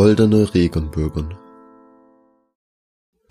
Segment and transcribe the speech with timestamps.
[0.00, 1.34] Goldene Regenbögen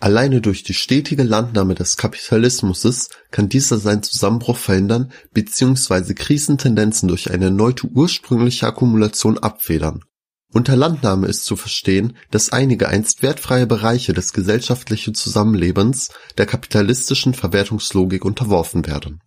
[0.02, 6.14] Alleine durch die stetige Landnahme des Kapitalismus kann dieser seinen Zusammenbruch verhindern bzw.
[6.14, 10.04] Krisentendenzen durch eine erneute ursprüngliche Akkumulation abfedern.
[10.52, 17.34] Unter Landnahme ist zu verstehen, dass einige einst wertfreie Bereiche des gesellschaftlichen Zusammenlebens der kapitalistischen
[17.34, 19.22] Verwertungslogik unterworfen werden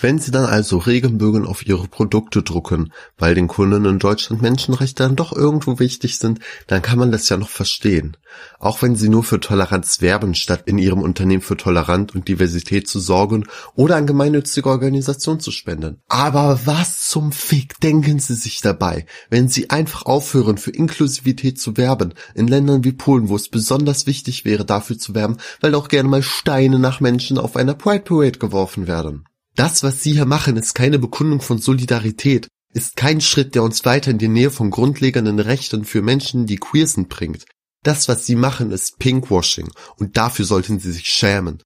[0.00, 5.02] wenn Sie dann also Regenbögen auf Ihre Produkte drucken, weil den Kunden in Deutschland Menschenrechte
[5.02, 8.16] dann doch irgendwo wichtig sind, dann kann man das ja noch verstehen.
[8.58, 12.88] Auch wenn Sie nur für Toleranz werben, statt in Ihrem Unternehmen für Toleranz und Diversität
[12.88, 16.00] zu sorgen oder an gemeinnützige Organisationen zu spenden.
[16.08, 21.76] Aber was zum Fick denken Sie sich dabei, wenn Sie einfach aufhören, für Inklusivität zu
[21.76, 25.88] werben, in Ländern wie Polen, wo es besonders wichtig wäre, dafür zu werben, weil auch
[25.88, 29.24] gerne mal Steine nach Menschen auf einer Pride Parade geworfen werden.
[29.56, 33.86] Das, was Sie hier machen, ist keine Bekundung von Solidarität, ist kein Schritt, der uns
[33.86, 37.46] weiter in die Nähe von grundlegenden Rechten für Menschen, die queer sind, bringt.
[37.82, 41.62] Das, was Sie machen, ist Pinkwashing und dafür sollten Sie sich schämen.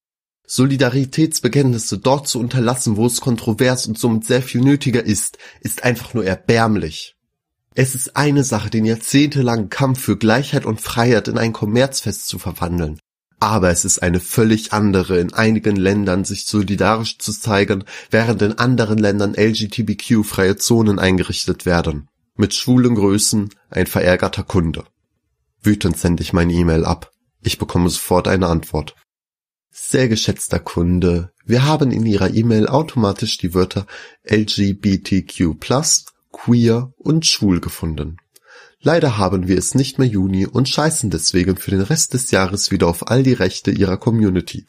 [0.47, 6.15] Solidaritätsbekenntnisse dort zu unterlassen, wo es kontrovers und somit sehr viel nötiger ist, ist einfach
[6.15, 7.17] nur erbärmlich.
[7.75, 12.39] Es ist eine Sache, den jahrzehntelangen Kampf für Gleichheit und Freiheit in ein Kommerzfest zu
[12.39, 13.01] verwandeln.
[13.41, 18.59] Aber es ist eine völlig andere, in einigen Ländern sich solidarisch zu zeigen, während in
[18.59, 22.09] anderen Ländern LGBTQ-freie Zonen eingerichtet werden.
[22.37, 24.85] Mit schwulen Größen ein verärgerter Kunde.
[25.63, 27.11] Wütend sende ich meine E-Mail ab.
[27.43, 28.95] Ich bekomme sofort eine Antwort.
[29.71, 33.87] Sehr geschätzter Kunde, wir haben in Ihrer E-Mail automatisch die Wörter
[34.25, 35.57] LGBTQ+,
[36.33, 38.19] queer und schwul gefunden.
[38.83, 42.71] Leider haben wir es nicht mehr Juni und scheißen deswegen für den Rest des Jahres
[42.71, 44.65] wieder auf all die Rechte ihrer Community.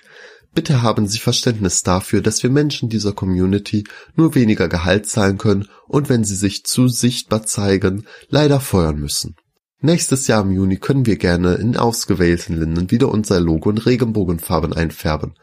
[0.54, 5.70] Bitte haben Sie Verständnis dafür, dass wir Menschen dieser Community nur weniger Gehalt zahlen können
[5.88, 9.38] und wenn sie sich zu sichtbar zeigen, leider feuern müssen.
[9.80, 14.74] Nächstes Jahr im Juni können wir gerne in ausgewählten Ländern wieder unser Logo in Regenbogenfarben
[14.74, 15.36] einfärben.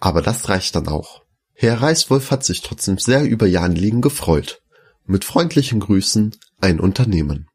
[0.00, 1.22] Aber das reicht dann auch.
[1.52, 4.62] Herr Reiswolf hat sich trotzdem sehr über Ihr Anliegen gefreut.
[5.04, 7.46] Mit freundlichen Grüßen, ein Unternehmen.